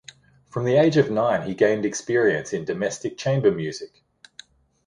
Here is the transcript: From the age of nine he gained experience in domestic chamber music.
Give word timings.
From 0.49 0.65
the 0.65 0.77
age 0.77 0.97
of 0.97 1.11
nine 1.11 1.47
he 1.47 1.53
gained 1.53 1.85
experience 1.85 2.53
in 2.53 2.65
domestic 2.65 3.19
chamber 3.19 3.51
music. 3.51 4.03